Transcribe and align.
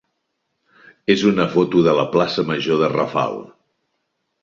és 1.17 1.27
una 1.33 1.47
foto 1.53 1.85
de 1.89 1.95
la 2.01 2.07
plaça 2.17 2.49
major 2.51 2.83
de 2.85 2.93
Rafal. 2.99 3.43